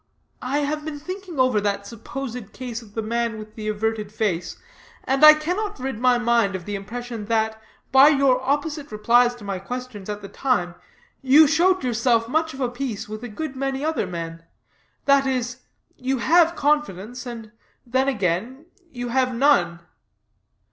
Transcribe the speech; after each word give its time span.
I 0.41 0.61
have 0.63 0.83
been 0.83 0.97
thinking 0.97 1.39
over 1.39 1.61
that 1.61 1.85
supposed 1.85 2.53
case 2.53 2.81
of 2.81 2.95
the 2.95 3.03
man 3.03 3.37
with 3.37 3.53
the 3.53 3.67
averted 3.67 4.11
face, 4.11 4.57
and 5.03 5.23
I 5.23 5.35
cannot 5.35 5.79
rid 5.79 5.99
my 5.99 6.17
mind 6.17 6.55
of 6.55 6.65
the 6.65 6.73
impression 6.73 7.25
that, 7.25 7.61
by 7.91 8.07
your 8.07 8.41
opposite 8.41 8.91
replies 8.91 9.35
to 9.35 9.43
my 9.43 9.59
questions 9.59 10.09
at 10.09 10.23
the 10.23 10.27
time, 10.27 10.73
you 11.21 11.45
showed 11.47 11.83
yourself 11.83 12.27
much 12.27 12.55
of 12.55 12.61
a 12.61 12.67
piece 12.67 13.07
with 13.07 13.23
a 13.23 13.29
good 13.29 13.55
many 13.55 13.85
other 13.85 14.07
men 14.07 14.41
that 15.05 15.27
is, 15.27 15.59
you 15.97 16.17
have 16.17 16.55
confidence, 16.55 17.27
and 17.27 17.51
then 17.85 18.07
again, 18.07 18.65
you 18.91 19.09
have 19.09 19.35
none. 19.35 19.81